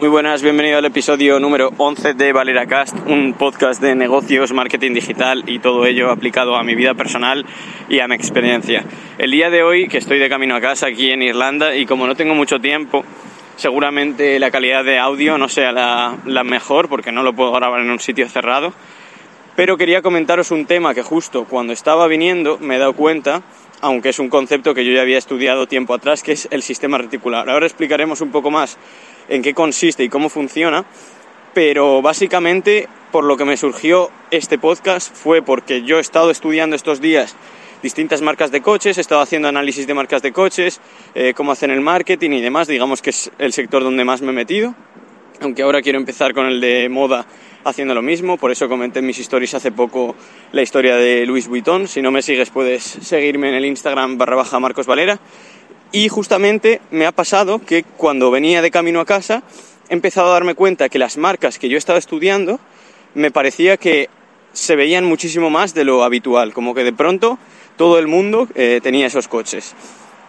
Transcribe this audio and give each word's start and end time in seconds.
Muy 0.00 0.08
buenas, 0.08 0.40
bienvenido 0.40 0.78
al 0.78 0.86
episodio 0.86 1.38
número 1.38 1.74
11 1.76 2.14
de 2.14 2.32
Valera 2.32 2.64
Cast, 2.64 2.96
un 3.06 3.34
podcast 3.34 3.82
de 3.82 3.94
negocios, 3.94 4.50
marketing 4.50 4.94
digital 4.94 5.44
y 5.46 5.58
todo 5.58 5.84
ello 5.84 6.10
aplicado 6.10 6.56
a 6.56 6.64
mi 6.64 6.74
vida 6.74 6.94
personal 6.94 7.44
y 7.86 8.00
a 8.00 8.08
mi 8.08 8.14
experiencia. 8.14 8.82
El 9.18 9.30
día 9.30 9.50
de 9.50 9.62
hoy, 9.62 9.88
que 9.88 9.98
estoy 9.98 10.18
de 10.18 10.30
camino 10.30 10.56
a 10.56 10.60
casa 10.62 10.86
aquí 10.86 11.10
en 11.10 11.20
Irlanda 11.20 11.76
y 11.76 11.84
como 11.84 12.06
no 12.06 12.14
tengo 12.14 12.34
mucho 12.34 12.58
tiempo, 12.62 13.04
seguramente 13.56 14.38
la 14.38 14.50
calidad 14.50 14.84
de 14.84 14.98
audio 14.98 15.36
no 15.36 15.50
sea 15.50 15.70
la, 15.70 16.16
la 16.24 16.44
mejor 16.44 16.88
porque 16.88 17.12
no 17.12 17.22
lo 17.22 17.34
puedo 17.34 17.52
grabar 17.52 17.82
en 17.82 17.90
un 17.90 18.00
sitio 18.00 18.26
cerrado, 18.26 18.72
pero 19.54 19.76
quería 19.76 20.00
comentaros 20.00 20.50
un 20.50 20.64
tema 20.64 20.94
que 20.94 21.02
justo 21.02 21.44
cuando 21.44 21.74
estaba 21.74 22.06
viniendo 22.06 22.56
me 22.58 22.76
he 22.76 22.78
dado 22.78 22.94
cuenta 22.94 23.42
aunque 23.82 24.10
es 24.10 24.18
un 24.18 24.28
concepto 24.28 24.74
que 24.74 24.84
yo 24.84 24.92
ya 24.92 25.02
había 25.02 25.18
estudiado 25.18 25.66
tiempo 25.66 25.94
atrás, 25.94 26.22
que 26.22 26.32
es 26.32 26.48
el 26.50 26.62
sistema 26.62 26.98
reticular. 26.98 27.48
Ahora 27.48 27.66
explicaremos 27.66 28.20
un 28.20 28.30
poco 28.30 28.50
más 28.50 28.78
en 29.28 29.42
qué 29.42 29.54
consiste 29.54 30.04
y 30.04 30.08
cómo 30.08 30.28
funciona, 30.28 30.84
pero 31.54 32.02
básicamente 32.02 32.88
por 33.12 33.24
lo 33.24 33.36
que 33.36 33.44
me 33.44 33.56
surgió 33.56 34.10
este 34.30 34.58
podcast 34.58 35.14
fue 35.14 35.42
porque 35.42 35.82
yo 35.82 35.98
he 35.98 36.00
estado 36.00 36.30
estudiando 36.30 36.76
estos 36.76 37.00
días 37.00 37.36
distintas 37.82 38.20
marcas 38.22 38.50
de 38.50 38.60
coches, 38.60 38.98
he 38.98 39.00
estado 39.00 39.20
haciendo 39.20 39.48
análisis 39.48 39.86
de 39.86 39.94
marcas 39.94 40.22
de 40.22 40.32
coches, 40.32 40.80
eh, 41.14 41.32
cómo 41.34 41.52
hacen 41.52 41.70
el 41.70 41.80
marketing 41.80 42.30
y 42.30 42.40
demás, 42.40 42.68
digamos 42.68 43.02
que 43.02 43.10
es 43.10 43.30
el 43.38 43.52
sector 43.52 43.82
donde 43.82 44.04
más 44.04 44.22
me 44.22 44.30
he 44.30 44.34
metido, 44.34 44.74
aunque 45.40 45.62
ahora 45.62 45.80
quiero 45.82 45.98
empezar 45.98 46.34
con 46.34 46.46
el 46.46 46.60
de 46.60 46.88
moda 46.88 47.26
haciendo 47.64 47.94
lo 47.94 48.02
mismo, 48.02 48.36
por 48.36 48.50
eso 48.50 48.68
comenté 48.68 49.00
en 49.00 49.06
mis 49.06 49.18
stories 49.18 49.54
hace 49.54 49.72
poco 49.72 50.14
la 50.52 50.62
historia 50.62 50.96
de 50.96 51.26
Louis 51.26 51.46
Vuitton, 51.48 51.88
si 51.88 52.02
no 52.02 52.10
me 52.10 52.22
sigues 52.22 52.50
puedes 52.50 52.82
seguirme 52.82 53.48
en 53.48 53.54
el 53.54 53.66
Instagram 53.66 54.18
barra 54.18 54.36
baja 54.36 54.60
Marcos 54.60 54.86
Valera, 54.86 55.18
y 55.92 56.08
justamente 56.08 56.80
me 56.90 57.06
ha 57.06 57.12
pasado 57.12 57.60
que 57.60 57.82
cuando 57.82 58.30
venía 58.30 58.62
de 58.62 58.70
camino 58.70 59.00
a 59.00 59.06
casa 59.06 59.42
he 59.88 59.94
empezado 59.94 60.28
a 60.28 60.34
darme 60.34 60.54
cuenta 60.54 60.88
que 60.88 60.98
las 60.98 61.16
marcas 61.16 61.58
que 61.58 61.68
yo 61.68 61.76
estaba 61.76 61.98
estudiando 61.98 62.60
me 63.14 63.30
parecía 63.30 63.76
que 63.76 64.08
se 64.52 64.76
veían 64.76 65.04
muchísimo 65.04 65.50
más 65.50 65.74
de 65.74 65.84
lo 65.84 66.04
habitual, 66.04 66.52
como 66.52 66.74
que 66.74 66.84
de 66.84 66.92
pronto 66.92 67.38
todo 67.76 67.98
el 67.98 68.06
mundo 68.06 68.48
eh, 68.54 68.80
tenía 68.82 69.06
esos 69.06 69.28
coches. 69.28 69.74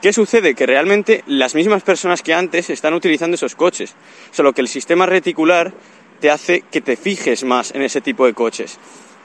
¿Qué 0.02 0.14
sucede? 0.14 0.56
Que 0.56 0.66
realmente 0.66 1.24
las 1.28 1.54
mismas 1.54 1.84
personas 1.84 2.24
que 2.24 2.34
antes 2.34 2.72
están 2.72 2.94
utilizando 2.96 3.36
esos 3.36 3.56
coches, 3.56 3.94
solo 4.32 4.54
que 4.54 4.62
el 4.62 4.68
sistema 4.68 5.06
reticular 5.06 5.74
te 6.20 6.32
hace 6.32 6.64
que 6.72 6.82
te 6.82 6.98
fijes 6.98 7.44
más 7.44 7.72
en 7.76 7.84
ese 7.84 8.02
tipo 8.02 8.26
de 8.26 8.34
coches. 8.34 8.80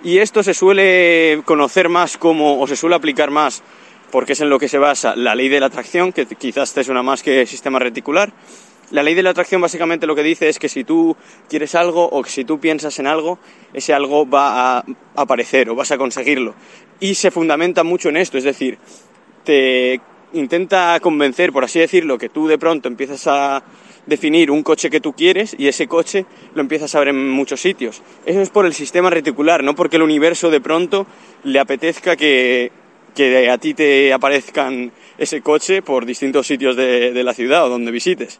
Y 0.05 0.19
esto 0.19 0.42
se 0.42 0.53
suele 0.53 1.41
conocer 1.47 1.89
más 1.89 2.19
como, 2.19 2.61
o 2.61 2.67
se 2.67 2.77
suele 2.77 2.97
aplicar 2.97 3.31
más 3.31 3.62
porque 4.11 4.35
es 4.35 4.41
en 4.41 4.51
lo 4.51 4.59
que 4.59 4.69
se 4.69 4.79
basa 4.79 5.17
la 5.17 5.35
ley 5.35 5.49
de 5.49 5.61
la 5.61 5.67
atracción, 5.67 6.12
que 6.12 6.27
quizás 6.27 6.73
te 6.73 6.85
suena 6.85 7.03
más 7.03 7.23
que 7.23 7.47
sistema 7.47 7.79
reticular. 7.79 8.33
La 8.93 9.03
ley 9.03 9.15
de 9.15 9.23
la 9.23 9.31
atracción 9.31 9.61
básicamente 9.61 10.07
lo 10.07 10.15
que 10.15 10.23
dice 10.23 10.48
es 10.48 10.61
que 10.61 10.69
si 10.69 10.85
tú 10.85 11.17
quieres 11.48 11.75
algo 11.75 12.05
o 12.09 12.23
que 12.23 12.31
si 12.31 12.45
tú 12.45 12.61
piensas 12.61 12.98
en 13.01 13.09
algo, 13.09 13.39
ese 13.73 13.93
algo 13.93 14.29
va 14.29 14.79
a 14.79 14.85
aparecer 15.17 15.69
o 15.71 15.75
vas 15.75 15.91
a 15.91 15.98
conseguirlo. 15.98 16.55
Y 17.01 17.17
se 17.17 17.33
fundamenta 17.33 17.83
mucho 17.83 18.11
en 18.11 18.17
esto, 18.17 18.39
es 18.39 18.45
decir, 18.45 18.79
te 19.43 20.01
intenta 20.33 20.98
convencer, 21.01 21.53
por 21.53 21.65
así 21.65 21.81
decirlo, 21.81 22.17
que 22.17 22.29
tú 22.29 22.47
de 22.47 22.59
pronto 22.59 22.89
empiezas 22.89 23.27
a 23.27 23.63
definir 24.07 24.53
un 24.53 24.63
coche 24.63 24.89
que 24.89 25.01
tú 25.01 25.13
quieres 25.15 25.57
y 25.59 25.67
ese 25.67 25.89
coche 25.89 26.27
lo 26.55 26.61
empiezas 26.61 26.95
a 26.95 27.01
ver 27.01 27.09
en 27.09 27.29
muchos 27.29 27.61
sitios. 27.61 28.03
Eso 28.25 28.41
es 28.41 28.51
por 28.51 28.67
el 28.67 28.75
sistema 28.75 29.11
reticular, 29.11 29.65
no 29.65 29.75
porque 29.75 29.97
el 29.97 30.03
universo 30.03 30.51
de 30.51 30.61
pronto 30.61 31.07
le 31.43 31.59
apetezca 31.59 32.17
que 32.17 32.70
que 33.17 33.50
a 33.50 33.59
ti 33.59 33.75
te 33.75 34.12
aparezcan 34.12 34.92
ese 35.19 35.41
coche 35.41 35.83
por 35.83 36.05
distintos 36.05 36.47
sitios 36.47 36.77
de, 36.77 37.23
la 37.25 37.34
ciudad 37.34 37.64
o 37.64 37.70
donde 37.70 37.91
visites. 37.91 38.39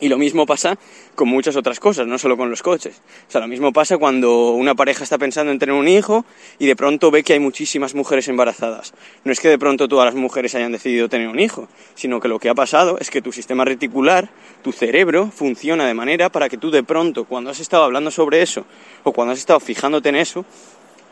Y 0.00 0.08
lo 0.08 0.18
mismo 0.18 0.46
pasa 0.46 0.78
con 1.14 1.28
muchas 1.28 1.54
otras 1.56 1.78
cosas, 1.78 2.08
no 2.08 2.18
solo 2.18 2.36
con 2.36 2.50
los 2.50 2.60
coches. 2.60 3.00
O 3.28 3.30
sea, 3.30 3.40
lo 3.40 3.46
mismo 3.46 3.72
pasa 3.72 3.98
cuando 3.98 4.50
una 4.50 4.74
pareja 4.74 5.04
está 5.04 5.16
pensando 5.16 5.52
en 5.52 5.60
tener 5.60 5.74
un 5.74 5.86
hijo 5.86 6.24
y 6.58 6.66
de 6.66 6.74
pronto 6.74 7.12
ve 7.12 7.22
que 7.22 7.34
hay 7.34 7.38
muchísimas 7.38 7.94
mujeres 7.94 8.26
embarazadas. 8.26 8.94
No 9.24 9.32
es 9.32 9.38
que 9.38 9.48
de 9.48 9.58
pronto 9.58 9.88
todas 9.88 10.06
las 10.06 10.16
mujeres 10.16 10.56
hayan 10.56 10.72
decidido 10.72 11.08
tener 11.08 11.28
un 11.28 11.38
hijo, 11.38 11.68
sino 11.94 12.20
que 12.20 12.28
lo 12.28 12.40
que 12.40 12.48
ha 12.48 12.54
pasado 12.54 12.98
es 12.98 13.10
que 13.10 13.22
tu 13.22 13.30
sistema 13.30 13.64
reticular, 13.64 14.28
tu 14.62 14.72
cerebro, 14.72 15.30
funciona 15.30 15.86
de 15.86 15.94
manera 15.94 16.30
para 16.30 16.48
que 16.48 16.58
tú 16.58 16.70
de 16.72 16.82
pronto, 16.82 17.24
cuando 17.24 17.50
has 17.50 17.60
estado 17.60 17.84
hablando 17.84 18.10
sobre 18.10 18.42
eso 18.42 18.66
o 19.04 19.12
cuando 19.12 19.32
has 19.32 19.38
estado 19.38 19.60
fijándote 19.60 20.08
en 20.08 20.16
eso, 20.16 20.44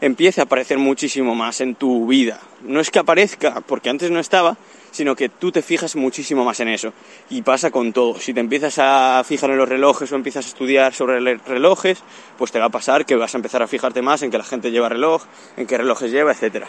empiece 0.01 0.41
a 0.41 0.45
aparecer 0.45 0.79
muchísimo 0.79 1.35
más 1.35 1.61
en 1.61 1.75
tu 1.75 2.07
vida. 2.07 2.41
No 2.63 2.81
es 2.81 2.91
que 2.91 2.99
aparezca 2.99 3.61
porque 3.61 3.91
antes 3.91 4.11
no 4.11 4.19
estaba, 4.19 4.57
sino 4.91 5.15
que 5.15 5.29
tú 5.29 5.53
te 5.53 5.63
fijas 5.63 5.97
muchísimo 5.97 6.45
más 6.45 6.61
en 6.61 6.69
eso. 6.69 6.93
Y 7.29 7.43
pasa 7.43 7.71
con 7.71 7.93
todo. 7.93 8.19
Si 8.19 8.35
te 8.35 8.41
empiezas 8.41 8.79
a 8.79 9.23
fijar 9.25 9.51
en 9.51 9.59
los 9.59 9.69
relojes 9.69 10.11
o 10.13 10.17
empiezas 10.17 10.47
a 10.47 10.49
estudiar 10.49 10.95
sobre 10.95 11.21
relojes, 11.39 12.03
pues 12.39 12.53
te 12.53 12.59
va 12.59 12.67
a 12.67 12.71
pasar 12.71 13.07
que 13.07 13.17
vas 13.17 13.35
a 13.35 13.39
empezar 13.39 13.63
a 13.63 13.67
fijarte 13.67 14.03
más 14.03 14.23
en 14.23 14.31
que 14.31 14.39
la 14.39 14.45
gente 14.45 14.71
lleva 14.71 14.89
reloj, 14.89 15.25
en 15.57 15.67
qué 15.67 15.79
relojes 15.79 16.11
lleva, 16.11 16.33
etc. 16.33 16.65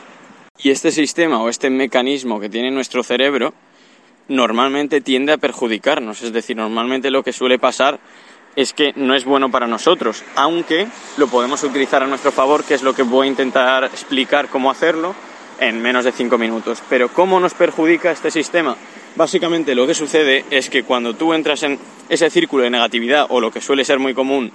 Y 0.57 0.69
este 0.69 0.91
sistema 0.91 1.41
o 1.41 1.49
este 1.49 1.69
mecanismo 1.69 2.39
que 2.39 2.49
tiene 2.49 2.71
nuestro 2.71 3.03
cerebro 3.03 3.53
normalmente 4.27 5.01
tiende 5.01 5.33
a 5.33 5.37
perjudicarnos. 5.37 6.21
Es 6.21 6.33
decir, 6.33 6.55
normalmente 6.55 7.11
lo 7.11 7.23
que 7.23 7.33
suele 7.33 7.59
pasar 7.59 7.99
es 8.55 8.73
que 8.73 8.93
no 8.95 9.15
es 9.15 9.25
bueno 9.25 9.49
para 9.49 9.67
nosotros, 9.67 10.23
aunque 10.35 10.87
lo 11.17 11.27
podemos 11.27 11.63
utilizar 11.63 12.03
a 12.03 12.07
nuestro 12.07 12.31
favor, 12.31 12.63
que 12.63 12.73
es 12.73 12.83
lo 12.83 12.93
que 12.93 13.03
voy 13.03 13.27
a 13.27 13.29
intentar 13.31 13.85
explicar 13.85 14.49
cómo 14.49 14.69
hacerlo 14.69 15.15
en 15.59 15.81
menos 15.81 16.05
de 16.05 16.11
5 16.11 16.37
minutos. 16.37 16.81
Pero 16.89 17.09
¿cómo 17.09 17.39
nos 17.39 17.53
perjudica 17.53 18.11
este 18.11 18.31
sistema? 18.31 18.75
Básicamente 19.15 19.75
lo 19.75 19.85
que 19.85 19.93
sucede 19.93 20.45
es 20.49 20.69
que 20.69 20.83
cuando 20.83 21.15
tú 21.15 21.33
entras 21.33 21.63
en 21.63 21.79
ese 22.09 22.29
círculo 22.29 22.63
de 22.63 22.69
negatividad 22.69 23.27
o 23.29 23.39
lo 23.39 23.51
que 23.51 23.61
suele 23.61 23.85
ser 23.85 23.99
muy 23.99 24.13
común, 24.13 24.51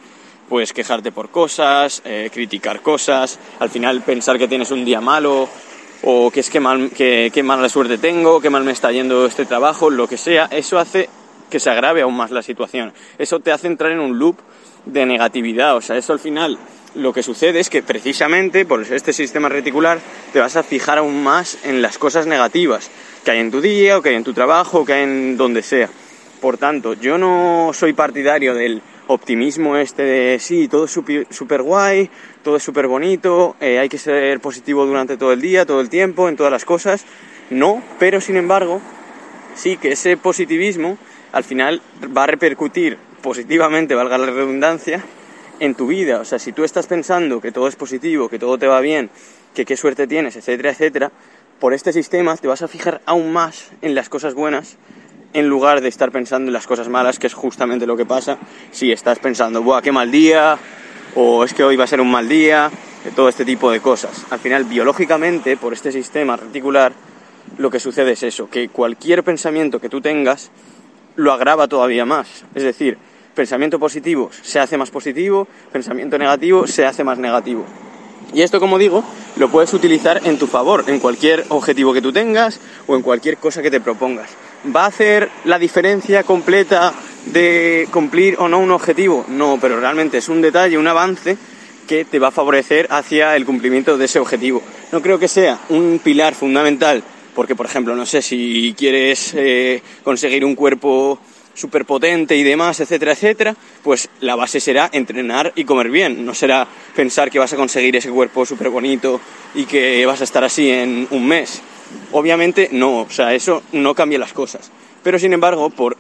pues 0.49 0.73
quejarte 0.73 1.13
por 1.13 1.31
cosas, 1.31 2.03
eh, 2.05 2.31
criticar 2.33 2.81
cosas, 2.81 3.39
al 3.59 3.71
final 3.71 4.03
pensar 4.03 4.39
que 4.39 4.49
tienes 4.49 4.71
un 4.71 4.85
día 4.85 5.01
malo 5.01 5.49
o 6.03 6.31
que 6.31 6.41
es 6.41 6.51
que, 6.51 6.61
mal, 6.61 6.91
que, 6.91 7.43
mala 7.43 7.69
suerte 7.69 7.99
tengo, 7.99 8.41
que 8.41 8.51
mal 8.51 8.65
me 8.65 8.73
está 8.73 8.93
yendo 8.93 9.27
este 9.27 9.45
trabajo, 9.45 9.91
lo 9.91 10.07
que 10.07 10.17
sea, 10.17 10.47
eso 10.51 10.79
hace 10.79 11.09
que 11.51 11.61
se 11.61 11.71
agrave 11.71 12.03
aún 12.03 12.17
más 12.17 12.31
la 12.31 12.43
situación. 12.43 12.93
Eso 13.19 13.41
te 13.41 13.53
hace 13.53 13.67
entrar 13.67 13.93
en 13.93 14.01
un 14.01 14.19
loop 14.19 14.37
de 14.85 15.07
negatividad, 15.07 15.77
o 15.77 15.81
sea, 15.81 15.97
eso 15.97 16.13
al 16.13 16.21
final 16.21 16.59
lo 16.97 17.13
que 17.13 17.23
sucede 17.23 17.61
es 17.61 17.69
que 17.69 17.83
precisamente 17.83 18.65
por 18.65 18.83
este 18.83 19.13
sistema 19.13 19.49
reticular 19.49 19.99
te 20.33 20.41
vas 20.41 20.57
a 20.57 20.63
fijar 20.63 20.99
aún 20.99 21.23
más 21.23 21.59
en 21.65 21.83
las 21.83 21.99
cosas 21.99 22.27
negativas 22.27 22.91
que 23.25 23.33
hay 23.33 23.41
en 23.41 23.51
tu 23.51 23.61
día 23.61 23.99
o 23.99 24.03
que 24.03 24.11
hay 24.11 24.15
en 24.15 24.25
tu 24.25 24.33
trabajo 24.33 24.81
o 24.81 24.85
que 24.85 24.95
hay 24.95 25.03
en 25.03 25.37
donde 25.37 25.63
sea. 25.63 25.91
Por 26.41 26.59
tanto, 26.59 26.95
yo 26.95 27.19
no 27.19 27.73
soy 27.75 27.93
partidario 27.93 28.55
del 28.55 28.83
optimismo 29.09 29.77
este 29.77 30.03
de 30.03 30.39
sí, 30.39 30.69
todo 30.69 30.85
es 30.87 30.91
súper 30.93 31.63
guay, 31.63 32.11
todo 32.43 32.57
es 32.57 32.63
súper 32.63 32.87
bonito, 32.87 33.57
eh, 33.61 33.79
hay 33.79 33.89
que 33.89 33.99
ser 33.99 34.41
positivo 34.41 34.87
durante 34.87 35.17
todo 35.17 35.33
el 35.33 35.41
día, 35.41 35.67
todo 35.67 35.81
el 35.81 35.89
tiempo, 35.89 36.29
en 36.29 36.37
todas 36.37 36.53
las 36.53 36.65
cosas. 36.65 37.05
No, 37.51 37.83
pero 37.99 38.21
sin 38.21 38.37
embargo, 38.37 38.81
sí 39.55 39.77
que 39.77 39.93
ese 39.93 40.17
positivismo 40.17 40.99
al 41.33 41.45
final 41.45 41.83
va 42.17 42.25
a 42.25 42.27
repercutir 42.27 42.99
positivamente, 43.23 43.95
valga 43.95 44.19
la 44.19 44.27
redundancia, 44.27 45.03
en 45.59 45.75
tu 45.75 45.87
vida. 45.87 46.21
O 46.21 46.25
sea, 46.25 46.39
si 46.39 46.53
tú 46.53 46.65
estás 46.65 46.87
pensando 46.87 47.41
que 47.41 47.53
todo 47.53 47.69
es 47.69 47.77
positivo, 47.77 48.29
que 48.29 48.39
todo 48.39 48.59
te 48.59 48.67
va 48.67 48.81
bien, 48.81 49.11
que 49.55 49.65
qué 49.65 49.77
suerte 49.77 50.07
tienes, 50.07 50.37
etcétera, 50.37 50.71
etcétera, 50.71 51.13
por 51.59 51.73
este 51.73 51.93
sistema 51.93 52.37
te 52.37 52.49
vas 52.49 52.63
a 52.63 52.69
fijar 52.69 53.01
aún 53.07 53.33
más 53.33 53.71
en 53.81 53.95
las 53.95 54.09
cosas 54.09 54.35
buenas 54.35 54.77
en 55.33 55.49
lugar 55.49 55.81
de 55.81 55.89
estar 55.89 56.13
pensando 56.13 56.49
en 56.49 56.53
las 56.53 56.67
cosas 56.67 56.89
malas, 56.89 57.19
que 57.19 57.27
es 57.27 57.35
justamente 57.35 57.87
lo 57.87 57.97
que 57.97 58.07
pasa 58.07 58.39
si 58.71 58.93
estás 58.93 59.19
pensando, 59.19 59.63
¡buah, 59.63 59.83
qué 59.83 59.93
mal 59.93 60.11
día! 60.11 60.59
o 61.17 61.45
es 61.45 61.55
que 61.55 61.65
hoy 61.65 61.77
va 61.77 61.85
a 61.85 61.87
ser 61.87 62.01
un 62.01 62.11
mal 62.11 62.29
día, 62.29 62.71
todo 63.15 63.31
este 63.31 63.45
tipo 63.45 63.71
de 63.71 63.81
cosas. 63.81 64.27
Al 64.31 64.39
final, 64.39 64.65
biológicamente, 64.65 65.57
por 65.57 65.73
este 65.73 65.91
sistema 65.91 66.37
reticular, 66.37 66.93
lo 67.57 67.71
que 67.71 67.81
sucede 67.81 68.13
es 68.13 68.23
eso, 68.23 68.51
que 68.51 68.69
cualquier 68.69 69.25
pensamiento 69.25 69.81
que 69.81 69.89
tú 69.89 70.03
tengas 70.03 70.51
lo 71.17 71.33
agrava 71.33 71.69
todavía 71.69 72.05
más. 72.05 72.45
Es 72.55 72.63
decir, 72.63 72.99
pensamiento 73.35 73.79
positivo 73.79 74.31
se 74.43 74.61
hace 74.61 74.79
más 74.79 74.91
positivo, 74.91 75.47
pensamiento 75.73 76.19
negativo 76.19 76.67
se 76.67 76.87
hace 76.87 77.05
más 77.05 77.19
negativo. 77.19 77.65
Y 78.33 78.43
esto, 78.43 78.59
como 78.59 78.79
digo, 78.79 79.05
lo 79.37 79.51
puedes 79.51 79.73
utilizar 79.73 80.21
en 80.25 80.39
tu 80.39 80.47
favor, 80.47 80.85
en 80.89 80.99
cualquier 80.99 81.45
objetivo 81.49 81.93
que 81.93 82.03
tú 82.03 82.13
tengas 82.13 82.61
o 82.87 82.97
en 82.97 83.03
cualquier 83.03 83.37
cosa 83.37 83.63
que 83.63 83.71
te 83.71 83.81
propongas. 83.81 84.31
¿Va 84.75 84.85
a 84.85 84.89
hacer 84.89 85.31
la 85.45 85.59
diferencia 85.59 86.25
completa 86.25 86.93
de 87.27 87.89
cumplir 87.93 88.37
o 88.39 88.49
no 88.49 88.59
un 88.59 88.71
objetivo? 88.73 89.25
No, 89.29 89.59
pero 89.61 89.79
realmente 89.79 90.19
es 90.19 90.29
un 90.29 90.43
detalle, 90.43 90.79
un 90.79 90.89
avance 90.89 91.37
que 91.87 92.05
te 92.05 92.19
va 92.19 92.29
a 92.29 92.33
favorecer 92.33 92.89
hacia 92.91 93.37
el 93.37 93.47
cumplimiento 93.47 93.97
de 93.97 94.07
ese 94.07 94.19
objetivo. 94.19 94.61
No 94.91 95.01
creo 95.03 95.19
que 95.19 95.29
sea 95.29 95.61
un 95.69 96.01
pilar 96.03 96.35
fundamental 96.35 97.05
porque, 97.37 97.55
por 97.55 97.67
ejemplo, 97.67 97.95
no 97.95 98.07
sé, 98.07 98.23
si 98.23 98.75
quieres 98.79 99.35
eh, 99.37 99.83
conseguir 100.03 100.43
un 100.43 100.55
cuerpo 100.55 101.19
súper 101.53 101.85
potente 101.85 102.35
y 102.35 102.43
demás, 102.43 102.81
etcétera, 102.81 103.13
etcétera, 103.13 103.55
pues 103.83 104.09
la 104.21 104.37
base 104.37 104.59
será 104.59 104.89
entrenar 104.91 105.53
y 105.55 105.65
comer 105.65 105.91
bien. 105.91 106.25
No 106.25 106.33
será 106.33 106.67
pensar 106.95 107.31
que 107.31 107.39
vas 107.39 107.53
a 107.53 107.57
conseguir 107.57 107.95
ese 107.95 108.11
cuerpo 108.11 108.47
súper 108.47 108.71
bonito 108.71 109.21
y 109.55 109.67
que 109.67 110.07
vas 110.07 110.23
a 110.23 110.25
estar 110.25 110.45
así 110.45 110.71
en 110.71 111.07
un 111.11 111.29
mes. 111.29 111.61
Obviamente 112.13 112.71
no, 112.73 113.03
o 113.03 113.11
sea, 113.11 113.35
eso 113.35 113.63
no 113.73 113.95
cambia 113.95 114.19
las 114.19 114.33
cosas. 114.33 114.71
Pero 115.03 115.19
sin 115.19 115.35
embargo, 115.35 115.69
por 115.69 115.99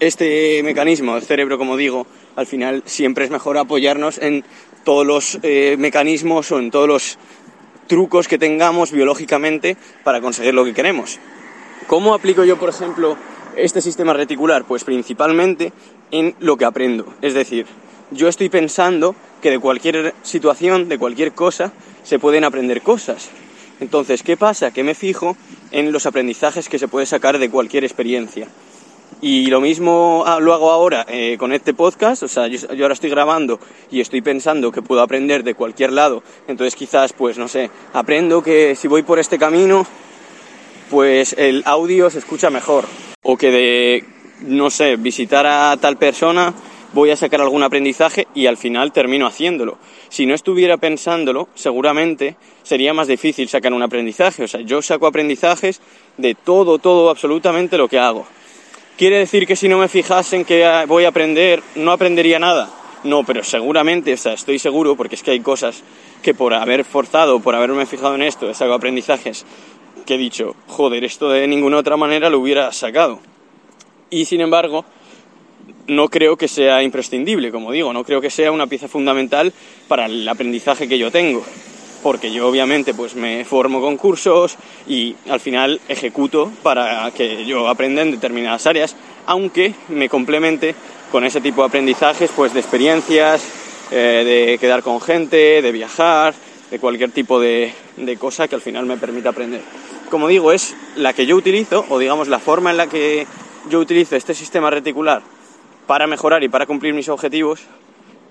este 0.00 0.62
mecanismo 0.62 1.14
del 1.14 1.24
cerebro, 1.24 1.56
como 1.56 1.78
digo, 1.78 2.06
al 2.36 2.46
final 2.46 2.82
siempre 2.84 3.24
es 3.24 3.30
mejor 3.30 3.56
apoyarnos 3.56 4.18
en 4.18 4.44
todos 4.84 5.06
los 5.06 5.38
eh, 5.42 5.76
mecanismos 5.78 6.52
o 6.52 6.58
en 6.58 6.70
todos 6.70 6.88
los 6.88 7.18
trucos 7.86 8.28
que 8.28 8.38
tengamos 8.38 8.92
biológicamente 8.92 9.76
para 10.02 10.20
conseguir 10.20 10.54
lo 10.54 10.64
que 10.64 10.74
queremos. 10.74 11.18
¿Cómo 11.86 12.14
aplico 12.14 12.44
yo, 12.44 12.58
por 12.58 12.70
ejemplo, 12.70 13.16
este 13.56 13.80
sistema 13.80 14.12
reticular? 14.12 14.64
Pues 14.64 14.84
principalmente 14.84 15.72
en 16.10 16.34
lo 16.40 16.56
que 16.56 16.64
aprendo. 16.64 17.14
Es 17.20 17.34
decir, 17.34 17.66
yo 18.10 18.28
estoy 18.28 18.48
pensando 18.48 19.14
que 19.42 19.50
de 19.50 19.58
cualquier 19.58 20.14
situación, 20.22 20.88
de 20.88 20.98
cualquier 20.98 21.32
cosa, 21.32 21.72
se 22.02 22.18
pueden 22.18 22.44
aprender 22.44 22.82
cosas. 22.82 23.28
Entonces, 23.80 24.22
¿qué 24.22 24.36
pasa? 24.36 24.70
Que 24.70 24.84
me 24.84 24.94
fijo 24.94 25.36
en 25.70 25.92
los 25.92 26.06
aprendizajes 26.06 26.68
que 26.68 26.78
se 26.78 26.88
puede 26.88 27.06
sacar 27.06 27.38
de 27.38 27.50
cualquier 27.50 27.84
experiencia. 27.84 28.48
Y 29.26 29.46
lo 29.46 29.62
mismo 29.62 30.22
ah, 30.26 30.38
lo 30.38 30.52
hago 30.52 30.70
ahora 30.70 31.06
eh, 31.08 31.36
con 31.38 31.50
este 31.54 31.72
podcast, 31.72 32.24
o 32.24 32.28
sea, 32.28 32.46
yo, 32.46 32.58
ahora 32.82 32.92
estoy 32.92 33.08
grabando 33.08 33.58
y 33.90 34.02
estoy 34.02 34.20
pensando 34.20 34.70
que 34.70 34.82
puedo 34.82 35.00
aprender 35.00 35.42
de 35.42 35.54
cualquier 35.54 35.92
lado, 35.92 36.22
entonces 36.46 36.76
quizás, 36.76 37.14
pues 37.14 37.38
no 37.38 37.48
sé, 37.48 37.70
aprendo 37.94 38.42
que 38.42 38.76
si 38.76 38.86
voy 38.86 39.02
por 39.02 39.18
este 39.18 39.38
camino, 39.38 39.86
pues 40.90 41.34
el 41.38 41.62
audio 41.64 42.10
se 42.10 42.18
escucha 42.18 42.50
mejor, 42.50 42.84
o 43.22 43.38
que 43.38 43.50
de, 43.50 44.04
no 44.42 44.68
sé, 44.68 44.96
visitar 44.96 45.46
a 45.46 45.74
tal 45.80 45.96
persona 45.96 46.52
voy 46.92 47.08
a 47.08 47.16
sacar 47.16 47.40
algún 47.40 47.62
aprendizaje 47.62 48.28
y 48.34 48.44
al 48.44 48.58
final 48.58 48.92
termino 48.92 49.26
haciéndolo. 49.26 49.78
Si 50.10 50.26
no 50.26 50.34
estuviera 50.34 50.76
pensándolo, 50.76 51.48
seguramente 51.54 52.36
sería 52.62 52.92
más 52.92 53.08
difícil 53.08 53.48
sacar 53.48 53.72
un 53.72 53.82
aprendizaje. 53.82 54.44
O 54.44 54.48
sea, 54.48 54.60
yo 54.60 54.82
saco 54.82 55.06
aprendizajes 55.06 55.80
de 56.18 56.34
todo, 56.34 56.78
todo, 56.78 57.08
absolutamente 57.08 57.78
lo 57.78 57.88
que 57.88 57.98
hago. 57.98 58.26
¿Quiere 58.96 59.18
decir 59.18 59.44
que 59.44 59.56
si 59.56 59.68
no 59.68 59.78
me 59.78 59.88
fijase 59.88 60.36
en 60.36 60.44
que 60.44 60.84
voy 60.86 61.04
a 61.04 61.08
aprender, 61.08 61.60
no 61.74 61.90
aprendería 61.90 62.38
nada? 62.38 62.70
No, 63.02 63.24
pero 63.24 63.42
seguramente, 63.42 64.14
o 64.14 64.16
sea, 64.16 64.34
estoy 64.34 64.60
seguro, 64.60 64.94
porque 64.94 65.16
es 65.16 65.24
que 65.24 65.32
hay 65.32 65.40
cosas 65.40 65.82
que 66.22 66.32
por 66.32 66.54
haber 66.54 66.84
forzado, 66.84 67.40
por 67.40 67.56
haberme 67.56 67.86
fijado 67.86 68.14
en 68.14 68.22
esto, 68.22 68.48
he 68.48 68.54
sacado 68.54 68.74
aprendizajes 68.74 69.44
que 70.06 70.14
he 70.14 70.18
dicho, 70.18 70.54
joder, 70.68 71.02
esto 71.02 71.28
de 71.28 71.48
ninguna 71.48 71.78
otra 71.78 71.96
manera 71.96 72.30
lo 72.30 72.38
hubiera 72.38 72.70
sacado. 72.70 73.18
Y 74.10 74.26
sin 74.26 74.40
embargo, 74.40 74.84
no 75.88 76.08
creo 76.08 76.36
que 76.36 76.46
sea 76.46 76.80
imprescindible, 76.84 77.50
como 77.50 77.72
digo, 77.72 77.92
no 77.92 78.04
creo 78.04 78.20
que 78.20 78.30
sea 78.30 78.52
una 78.52 78.68
pieza 78.68 78.86
fundamental 78.86 79.52
para 79.88 80.06
el 80.06 80.28
aprendizaje 80.28 80.86
que 80.86 80.98
yo 80.98 81.10
tengo, 81.10 81.44
porque 82.04 82.30
yo 82.30 82.46
obviamente 82.46 82.92
pues 82.92 83.14
me 83.14 83.46
formo 83.46 83.80
con 83.80 83.96
cursos 83.96 84.58
y 84.86 85.16
al 85.30 85.40
final 85.40 85.80
ejecuto 85.88 86.52
para 86.62 87.10
que 87.12 87.46
yo 87.46 87.66
aprenda 87.66 88.02
en 88.02 88.10
determinadas 88.10 88.66
áreas, 88.66 88.94
aunque 89.24 89.74
me 89.88 90.10
complemente 90.10 90.74
con 91.10 91.24
ese 91.24 91.40
tipo 91.40 91.62
de 91.62 91.68
aprendizajes 91.68 92.30
pues 92.36 92.52
de 92.52 92.60
experiencias, 92.60 93.42
eh, 93.90 94.50
de 94.50 94.58
quedar 94.58 94.82
con 94.82 95.00
gente, 95.00 95.62
de 95.62 95.72
viajar, 95.72 96.34
de 96.70 96.78
cualquier 96.78 97.10
tipo 97.10 97.40
de, 97.40 97.72
de 97.96 98.16
cosa 98.18 98.48
que 98.48 98.54
al 98.54 98.60
final 98.60 98.84
me 98.84 98.98
permita 98.98 99.30
aprender. 99.30 99.62
Como 100.10 100.28
digo, 100.28 100.52
es 100.52 100.76
la 100.96 101.14
que 101.14 101.24
yo 101.24 101.36
utilizo, 101.36 101.86
o 101.88 101.98
digamos 101.98 102.28
la 102.28 102.38
forma 102.38 102.70
en 102.70 102.76
la 102.76 102.86
que 102.86 103.26
yo 103.70 103.80
utilizo 103.80 104.14
este 104.14 104.34
sistema 104.34 104.68
reticular 104.68 105.22
para 105.86 106.06
mejorar 106.06 106.44
y 106.44 106.50
para 106.50 106.66
cumplir 106.66 106.92
mis 106.92 107.08
objetivos, 107.08 107.62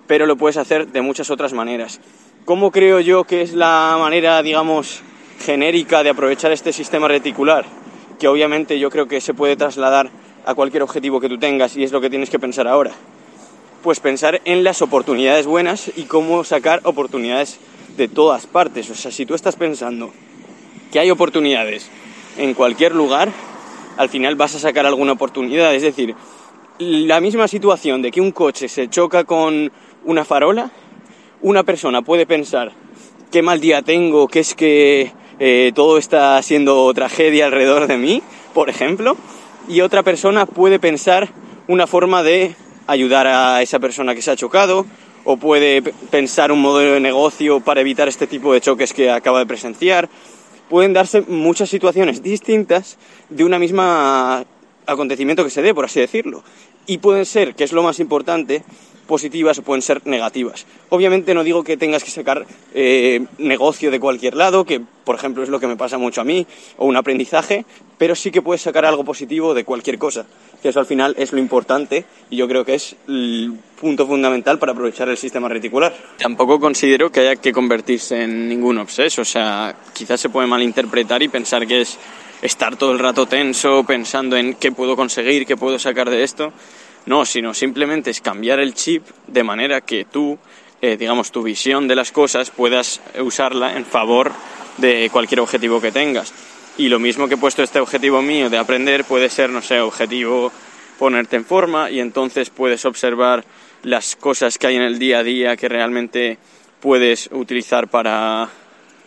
pero 0.05 0.27
lo 0.27 0.35
puedes 0.35 0.57
hacer 0.57 0.89
de 0.89 1.01
muchas 1.01 1.31
otras 1.31 1.53
maneras. 1.53 1.99
¿Cómo 2.45 2.71
creo 2.71 2.99
yo 2.99 3.23
que 3.23 3.41
es 3.41 3.53
la 3.53 3.95
manera, 3.97 4.43
digamos, 4.43 5.01
genérica 5.39 6.03
de 6.03 6.09
aprovechar 6.09 6.51
este 6.51 6.73
sistema 6.73 7.07
reticular? 7.07 7.63
Que 8.19 8.27
obviamente 8.27 8.77
yo 8.79 8.89
creo 8.89 9.07
que 9.07 9.21
se 9.21 9.33
puede 9.33 9.55
trasladar 9.55 10.09
a 10.45 10.53
cualquier 10.53 10.83
objetivo 10.83 11.21
que 11.21 11.29
tú 11.29 11.37
tengas 11.37 11.77
y 11.77 11.85
es 11.85 11.93
lo 11.93 12.01
que 12.01 12.09
tienes 12.09 12.29
que 12.29 12.39
pensar 12.39 12.67
ahora. 12.67 12.91
Pues 13.81 14.01
pensar 14.01 14.41
en 14.43 14.65
las 14.65 14.81
oportunidades 14.81 15.45
buenas 15.45 15.89
y 15.95 16.03
cómo 16.03 16.43
sacar 16.43 16.81
oportunidades 16.83 17.59
de 17.95 18.09
todas 18.09 18.45
partes. 18.45 18.89
O 18.89 18.95
sea, 18.95 19.11
si 19.11 19.25
tú 19.25 19.35
estás 19.35 19.55
pensando 19.55 20.11
que 20.91 20.99
hay 20.99 21.11
oportunidades 21.11 21.89
en 22.37 22.55
cualquier 22.55 22.93
lugar, 22.93 23.29
al 23.95 24.09
final 24.09 24.35
vas 24.35 24.53
a 24.55 24.59
sacar 24.59 24.85
alguna 24.85 25.13
oportunidad. 25.13 25.73
Es 25.73 25.81
decir, 25.81 26.13
la 26.77 27.21
misma 27.21 27.47
situación 27.47 28.01
de 28.01 28.11
que 28.11 28.19
un 28.19 28.33
coche 28.33 28.67
se 28.67 28.89
choca 28.89 29.23
con 29.23 29.71
una 30.03 30.25
farola, 30.25 30.71
una 31.43 31.63
persona 31.63 32.01
puede 32.01 32.25
pensar 32.25 32.71
qué 33.31 33.41
mal 33.41 33.59
día 33.59 33.81
tengo, 33.81 34.27
que 34.27 34.39
es 34.39 34.55
que 34.55 35.11
eh, 35.39 35.71
todo 35.75 35.97
está 35.97 36.41
siendo 36.41 36.91
tragedia 36.93 37.45
alrededor 37.45 37.87
de 37.87 37.97
mí, 37.97 38.23
por 38.53 38.69
ejemplo, 38.69 39.17
y 39.67 39.81
otra 39.81 40.03
persona 40.03 40.45
puede 40.45 40.79
pensar 40.79 41.29
una 41.67 41.85
forma 41.85 42.23
de 42.23 42.55
ayudar 42.87 43.27
a 43.27 43.61
esa 43.61 43.79
persona 43.79 44.15
que 44.15 44.21
se 44.21 44.31
ha 44.31 44.35
chocado, 44.35 44.85
o 45.25 45.37
puede 45.37 45.81
pensar 45.81 46.51
un 46.51 46.61
modelo 46.61 46.93
de 46.93 46.99
negocio 46.99 47.59
para 47.59 47.81
evitar 47.81 48.07
este 48.07 48.27
tipo 48.27 48.53
de 48.53 48.61
choques 48.61 48.93
que 48.93 49.09
acaba 49.09 49.39
de 49.39 49.45
presenciar. 49.45 50.09
Pueden 50.69 50.93
darse 50.93 51.21
muchas 51.21 51.69
situaciones 51.69 52.23
distintas 52.23 52.97
de 53.29 53.43
una 53.43 53.59
misma 53.59 54.45
acontecimiento 54.85 55.43
que 55.43 55.49
se 55.49 55.61
dé, 55.61 55.73
por 55.73 55.85
así 55.85 55.99
decirlo. 55.99 56.43
Y 56.85 56.97
pueden 56.97 57.25
ser, 57.25 57.55
que 57.55 57.63
es 57.63 57.71
lo 57.71 57.83
más 57.83 57.99
importante, 57.99 58.63
positivas 59.07 59.59
o 59.59 59.63
pueden 59.63 59.81
ser 59.81 60.05
negativas. 60.07 60.65
Obviamente 60.89 61.33
no 61.33 61.43
digo 61.43 61.63
que 61.63 61.77
tengas 61.77 62.03
que 62.03 62.11
sacar 62.11 62.45
eh, 62.73 63.25
negocio 63.37 63.91
de 63.91 63.99
cualquier 63.99 64.35
lado, 64.35 64.65
que 64.65 64.79
por 64.79 65.15
ejemplo 65.15 65.43
es 65.43 65.49
lo 65.49 65.59
que 65.59 65.67
me 65.67 65.75
pasa 65.75 65.97
mucho 65.97 66.21
a 66.21 66.23
mí, 66.23 66.47
o 66.77 66.85
un 66.85 66.95
aprendizaje, 66.95 67.65
pero 67.97 68.15
sí 68.15 68.31
que 68.31 68.41
puedes 68.41 68.61
sacar 68.61 68.85
algo 68.85 69.03
positivo 69.03 69.53
de 69.53 69.65
cualquier 69.65 69.97
cosa, 69.97 70.25
que 70.61 70.69
eso 70.69 70.79
al 70.79 70.85
final 70.85 71.15
es 71.17 71.33
lo 71.33 71.39
importante 71.39 72.05
y 72.29 72.37
yo 72.37 72.47
creo 72.47 72.63
que 72.65 72.75
es 72.75 72.95
el 73.07 73.53
punto 73.79 74.07
fundamental 74.07 74.59
para 74.59 74.71
aprovechar 74.71 75.09
el 75.09 75.17
sistema 75.17 75.49
reticular. 75.49 75.93
Tampoco 76.17 76.59
considero 76.59 77.11
que 77.11 77.19
haya 77.19 77.35
que 77.35 77.51
convertirse 77.51 78.23
en 78.23 78.47
ningún 78.47 78.77
obseso, 78.77 79.21
o 79.21 79.25
sea, 79.25 79.75
quizás 79.93 80.21
se 80.21 80.29
puede 80.29 80.47
malinterpretar 80.47 81.21
y 81.21 81.27
pensar 81.27 81.67
que 81.67 81.81
es 81.81 81.99
estar 82.43 82.75
todo 82.75 82.91
el 82.91 82.99
rato 82.99 83.25
tenso 83.25 83.85
pensando 83.85 84.35
en 84.35 84.55
qué 84.55 84.73
puedo 84.73 84.97
conseguir, 84.97 85.45
qué 85.45 85.55
puedo 85.55 85.79
sacar 85.79 86.09
de 86.09 86.23
esto. 86.23 86.51
No, 87.05 87.25
sino 87.25 87.53
simplemente 87.53 88.11
es 88.11 88.19
cambiar 88.19 88.59
el 88.59 88.73
chip 88.73 89.05
de 89.27 89.43
manera 89.43 89.79
que 89.79 90.03
tú, 90.03 90.37
eh, 90.81 90.97
digamos, 90.97 91.31
tu 91.31 91.41
visión 91.41 91.87
de 91.87 91.95
las 91.95 92.11
cosas 92.11 92.51
puedas 92.51 93.01
usarla 93.17 93.77
en 93.77 93.85
favor 93.85 94.33
de 94.77 95.09
cualquier 95.11 95.39
objetivo 95.39 95.79
que 95.79 95.93
tengas. 95.93 96.33
Y 96.77 96.89
lo 96.89 96.99
mismo 96.99 97.29
que 97.29 97.35
he 97.35 97.37
puesto 97.37 97.63
este 97.63 97.79
objetivo 97.79 98.21
mío 98.21 98.49
de 98.49 98.57
aprender 98.57 99.05
puede 99.05 99.29
ser, 99.29 99.49
no 99.49 99.61
sé, 99.61 99.79
objetivo 99.79 100.51
ponerte 100.99 101.37
en 101.37 101.45
forma 101.45 101.89
y 101.91 102.01
entonces 102.01 102.49
puedes 102.49 102.83
observar 102.83 103.45
las 103.83 104.17
cosas 104.17 104.57
que 104.57 104.67
hay 104.67 104.75
en 104.75 104.81
el 104.81 104.99
día 104.99 105.19
a 105.19 105.23
día 105.23 105.55
que 105.55 105.69
realmente 105.69 106.37
puedes 106.81 107.29
utilizar 107.31 107.87
para 107.87 108.49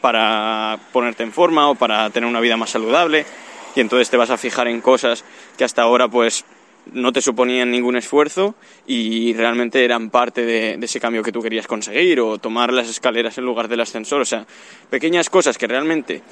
para 0.00 0.78
ponerte 0.92 1.22
en 1.22 1.32
forma 1.32 1.70
o 1.70 1.74
para 1.74 2.10
tener 2.10 2.28
una 2.28 2.40
vida 2.40 2.56
más 2.56 2.70
saludable. 2.70 3.26
Y 3.74 3.80
entonces 3.80 4.08
te 4.10 4.16
vas 4.16 4.30
a 4.30 4.38
fijar 4.38 4.68
en 4.68 4.80
cosas 4.80 5.24
que 5.58 5.64
hasta 5.64 5.82
ahora 5.82 6.08
pues 6.08 6.44
no 6.92 7.12
te 7.12 7.20
suponían 7.20 7.70
ningún 7.70 7.96
esfuerzo 7.96 8.54
y 8.86 9.34
realmente 9.34 9.84
eran 9.84 10.10
parte 10.10 10.44
de, 10.44 10.78
ese 10.80 11.00
cambio 11.00 11.22
que 11.22 11.32
tú 11.32 11.42
querías 11.42 11.66
conseguir 11.66 12.20
o 12.20 12.38
tomar 12.38 12.72
las 12.72 12.88
escaleras 12.88 13.38
en 13.38 13.44
lugar 13.44 13.68
del 13.68 13.80
ascensor, 13.80 14.20
o 14.20 14.24
sea, 14.24 14.46
pequeñas 14.90 15.28
cosas 15.30 15.58
que 15.58 15.66
realmente 15.66 16.22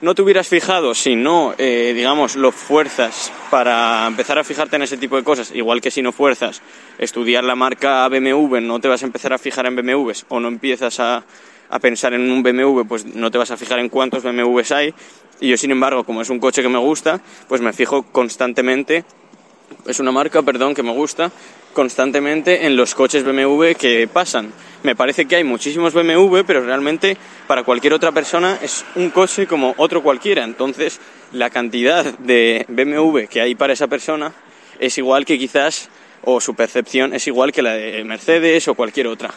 no 0.00 0.14
te 0.14 0.22
hubieras 0.22 0.48
fijado 0.48 0.94
si 0.94 1.16
no, 1.16 1.54
eh, 1.56 1.92
digamos, 1.94 2.36
lo 2.36 2.52
fuerzas 2.52 3.32
para 3.50 4.06
empezar 4.06 4.38
a 4.38 4.44
fijarte 4.44 4.76
en 4.76 4.82
ese 4.82 4.98
tipo 4.98 5.16
de 5.16 5.24
cosas, 5.24 5.52
igual 5.54 5.80
que 5.80 5.90
si 5.90 6.02
no 6.02 6.12
fuerzas 6.12 6.60
estudiar 6.98 7.44
la 7.44 7.54
marca 7.54 8.06
BMW, 8.08 8.58
no 8.60 8.80
te 8.80 8.88
vas 8.88 9.02
a 9.02 9.06
empezar 9.06 9.32
a 9.32 9.38
fijar 9.38 9.66
en 9.66 9.76
BMWs 9.76 10.26
o 10.28 10.40
no 10.40 10.48
empiezas 10.48 11.00
a 11.00 11.24
a 11.74 11.80
pensar 11.80 12.14
en 12.14 12.30
un 12.30 12.44
BMW, 12.44 12.82
pues 12.86 13.04
no 13.04 13.32
te 13.32 13.38
vas 13.38 13.50
a 13.50 13.56
fijar 13.56 13.80
en 13.80 13.88
cuántos 13.88 14.22
BMWs 14.22 14.70
hay. 14.70 14.94
Y 15.40 15.48
yo, 15.48 15.56
sin 15.56 15.72
embargo, 15.72 16.04
como 16.04 16.22
es 16.22 16.30
un 16.30 16.38
coche 16.38 16.62
que 16.62 16.68
me 16.68 16.78
gusta, 16.78 17.20
pues 17.48 17.60
me 17.60 17.72
fijo 17.72 18.04
constantemente, 18.04 19.04
es 19.84 19.98
una 19.98 20.12
marca, 20.12 20.40
perdón, 20.42 20.72
que 20.72 20.84
me 20.84 20.92
gusta, 20.92 21.32
constantemente 21.72 22.66
en 22.66 22.76
los 22.76 22.94
coches 22.94 23.24
BMW 23.24 23.72
que 23.76 24.06
pasan. 24.06 24.52
Me 24.84 24.94
parece 24.94 25.26
que 25.26 25.34
hay 25.34 25.42
muchísimos 25.42 25.94
BMW, 25.94 26.42
pero 26.46 26.64
realmente 26.64 27.16
para 27.48 27.64
cualquier 27.64 27.92
otra 27.92 28.12
persona 28.12 28.56
es 28.62 28.84
un 28.94 29.10
coche 29.10 29.48
como 29.48 29.74
otro 29.76 30.00
cualquiera. 30.00 30.44
Entonces, 30.44 31.00
la 31.32 31.50
cantidad 31.50 32.04
de 32.04 32.66
BMW 32.68 33.24
que 33.28 33.40
hay 33.40 33.56
para 33.56 33.72
esa 33.72 33.88
persona 33.88 34.32
es 34.78 34.96
igual 34.96 35.24
que 35.24 35.40
quizás, 35.40 35.88
o 36.22 36.40
su 36.40 36.54
percepción 36.54 37.14
es 37.14 37.26
igual 37.26 37.50
que 37.50 37.62
la 37.62 37.72
de 37.72 38.04
Mercedes 38.04 38.68
o 38.68 38.76
cualquier 38.76 39.08
otra. 39.08 39.34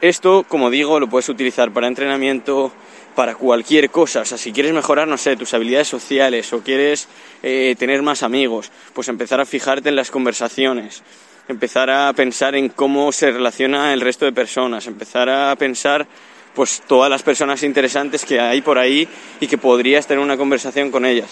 Esto, 0.00 0.44
como 0.48 0.70
digo, 0.70 1.00
lo 1.00 1.08
puedes 1.08 1.28
utilizar 1.28 1.72
para 1.72 1.86
entrenamiento, 1.86 2.72
para 3.14 3.34
cualquier 3.34 3.90
cosa. 3.90 4.20
O 4.20 4.24
sea, 4.24 4.38
si 4.38 4.52
quieres 4.52 4.72
mejorar, 4.72 5.08
no 5.08 5.16
sé, 5.16 5.36
tus 5.36 5.54
habilidades 5.54 5.88
sociales 5.88 6.52
o 6.52 6.60
quieres 6.60 7.08
eh, 7.42 7.74
tener 7.78 8.02
más 8.02 8.22
amigos, 8.22 8.70
pues 8.92 9.08
empezar 9.08 9.40
a 9.40 9.46
fijarte 9.46 9.88
en 9.88 9.96
las 9.96 10.10
conversaciones, 10.10 11.02
empezar 11.48 11.90
a 11.90 12.12
pensar 12.12 12.54
en 12.54 12.68
cómo 12.68 13.12
se 13.12 13.30
relaciona 13.30 13.92
el 13.92 14.00
resto 14.00 14.24
de 14.24 14.32
personas, 14.32 14.86
empezar 14.86 15.28
a 15.28 15.54
pensar 15.56 16.06
pues 16.54 16.82
todas 16.86 17.10
las 17.10 17.22
personas 17.22 17.62
interesantes 17.62 18.24
que 18.24 18.40
hay 18.40 18.62
por 18.62 18.78
ahí 18.78 19.08
y 19.40 19.46
que 19.46 19.58
podrías 19.58 20.06
tener 20.06 20.22
una 20.22 20.36
conversación 20.36 20.90
con 20.90 21.04
ellas. 21.04 21.28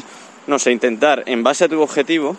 No 0.46 0.58
sé, 0.58 0.72
intentar, 0.72 1.22
en 1.26 1.44
base 1.44 1.64
a 1.64 1.68
tu 1.68 1.80
objetivo, 1.80 2.36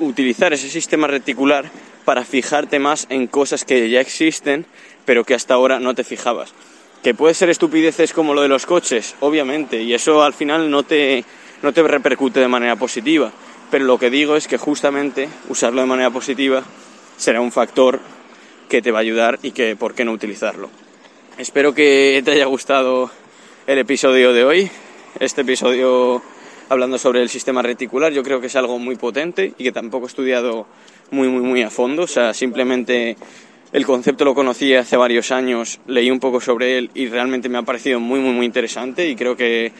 utilizar 0.00 0.52
ese 0.52 0.68
sistema 0.68 1.06
reticular 1.06 1.70
para 2.04 2.24
fijarte 2.24 2.80
más 2.80 3.06
en 3.08 3.28
cosas 3.28 3.64
que 3.64 3.88
ya 3.88 4.00
existen, 4.00 4.66
pero 5.04 5.24
que 5.24 5.34
hasta 5.34 5.54
ahora 5.54 5.80
no 5.80 5.94
te 5.94 6.04
fijabas. 6.04 6.52
Que 7.02 7.14
puede 7.14 7.34
ser 7.34 7.50
estupideces 7.50 8.12
como 8.12 8.34
lo 8.34 8.42
de 8.42 8.48
los 8.48 8.66
coches, 8.66 9.16
obviamente, 9.20 9.82
y 9.82 9.94
eso 9.94 10.22
al 10.22 10.34
final 10.34 10.70
no 10.70 10.82
te, 10.82 11.24
no 11.62 11.72
te 11.72 11.82
repercute 11.82 12.40
de 12.40 12.48
manera 12.48 12.76
positiva. 12.76 13.32
Pero 13.70 13.84
lo 13.86 13.98
que 13.98 14.10
digo 14.10 14.36
es 14.36 14.46
que 14.46 14.58
justamente 14.58 15.28
usarlo 15.48 15.80
de 15.80 15.86
manera 15.86 16.10
positiva 16.10 16.62
será 17.16 17.40
un 17.40 17.52
factor 17.52 18.00
que 18.68 18.82
te 18.82 18.90
va 18.90 18.98
a 18.98 19.02
ayudar 19.02 19.38
y 19.42 19.52
que 19.52 19.76
por 19.76 19.94
qué 19.94 20.04
no 20.04 20.12
utilizarlo. 20.12 20.70
Espero 21.38 21.74
que 21.74 22.22
te 22.24 22.32
haya 22.32 22.44
gustado 22.44 23.10
el 23.66 23.78
episodio 23.78 24.32
de 24.32 24.44
hoy. 24.44 24.70
Este 25.18 25.40
episodio 25.40 26.22
hablando 26.68 26.98
sobre 26.98 27.22
el 27.22 27.28
sistema 27.28 27.62
reticular, 27.62 28.12
yo 28.12 28.22
creo 28.22 28.40
que 28.40 28.46
es 28.46 28.56
algo 28.56 28.78
muy 28.78 28.96
potente 28.96 29.52
y 29.58 29.64
que 29.64 29.72
tampoco 29.72 30.06
he 30.06 30.08
estudiado 30.08 30.66
muy, 31.10 31.28
muy, 31.28 31.42
muy 31.42 31.62
a 31.62 31.70
fondo. 31.70 32.02
O 32.02 32.06
sea, 32.06 32.34
simplemente 32.34 33.16
el 33.72 33.86
concepto 33.86 34.24
lo 34.24 34.34
conocí 34.34 34.74
hace 34.74 34.96
varios 34.96 35.32
años, 35.32 35.80
leí 35.86 36.10
un 36.10 36.20
poco 36.20 36.40
sobre 36.40 36.76
él 36.76 36.90
y 36.94 37.08
realmente 37.08 37.48
me 37.48 37.58
ha 37.58 37.62
parecido 37.62 38.00
muy, 38.00 38.20
muy, 38.20 38.32
muy 38.32 38.46
interesante 38.46 39.08
y 39.08 39.16
creo 39.16 39.34
que, 39.34 39.72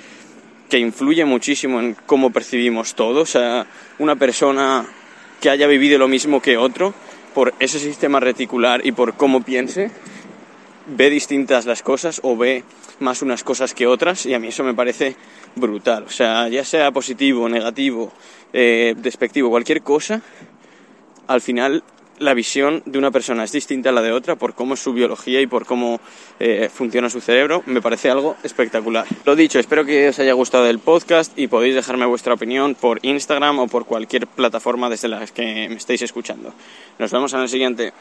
que 0.70 0.78
influye 0.78 1.24
muchísimo 1.26 1.78
en 1.78 1.94
cómo 2.06 2.30
percibimos 2.30 2.94
todo. 2.94 3.20
O 3.20 3.26
sea, 3.26 3.66
una 3.98 4.16
persona 4.16 4.86
que 5.40 5.50
haya 5.50 5.66
vivido 5.66 5.98
lo 5.98 6.08
mismo 6.08 6.40
que 6.40 6.56
otro, 6.56 6.94
por 7.34 7.52
ese 7.58 7.78
sistema 7.78 8.18
reticular 8.18 8.86
y 8.86 8.92
por 8.92 9.14
cómo 9.14 9.42
piense, 9.42 9.90
ve 10.86 11.10
distintas 11.10 11.66
las 11.66 11.82
cosas 11.82 12.20
o 12.22 12.36
ve 12.36 12.64
más 13.00 13.20
unas 13.20 13.44
cosas 13.44 13.74
que 13.74 13.86
otras 13.86 14.24
y 14.24 14.32
a 14.32 14.38
mí 14.38 14.48
eso 14.48 14.64
me 14.64 14.72
parece 14.72 15.16
brutal. 15.54 16.04
O 16.04 16.10
sea, 16.10 16.48
ya 16.48 16.64
sea 16.64 16.92
positivo, 16.92 17.48
negativo, 17.48 18.10
eh, 18.54 18.94
despectivo, 18.96 19.50
cualquier 19.50 19.82
cosa, 19.82 20.22
al 21.26 21.40
final 21.42 21.82
la 22.22 22.34
visión 22.34 22.82
de 22.86 22.98
una 22.98 23.10
persona 23.10 23.44
es 23.44 23.52
distinta 23.52 23.90
a 23.90 23.92
la 23.92 24.00
de 24.00 24.12
otra 24.12 24.36
por 24.36 24.54
cómo 24.54 24.74
es 24.74 24.80
su 24.80 24.92
biología 24.92 25.40
y 25.40 25.46
por 25.46 25.66
cómo 25.66 26.00
eh, 26.38 26.70
funciona 26.72 27.10
su 27.10 27.20
cerebro. 27.20 27.62
Me 27.66 27.82
parece 27.82 28.10
algo 28.10 28.36
espectacular. 28.42 29.06
Lo 29.24 29.36
dicho, 29.36 29.58
espero 29.58 29.84
que 29.84 30.08
os 30.08 30.18
haya 30.18 30.32
gustado 30.32 30.66
el 30.66 30.78
podcast 30.78 31.36
y 31.38 31.48
podéis 31.48 31.74
dejarme 31.74 32.06
vuestra 32.06 32.34
opinión 32.34 32.74
por 32.74 33.00
Instagram 33.02 33.58
o 33.58 33.66
por 33.66 33.86
cualquier 33.86 34.26
plataforma 34.26 34.88
desde 34.88 35.08
las 35.08 35.32
que 35.32 35.68
me 35.68 35.76
estéis 35.76 36.02
escuchando. 36.02 36.54
Nos 36.98 37.10
vemos 37.10 37.32
en 37.34 37.40
el 37.40 37.48
siguiente. 37.48 37.92